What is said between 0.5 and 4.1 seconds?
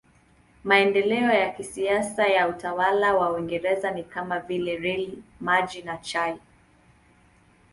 Maendeleo ya kisasa ya utawala wa Uingereza ni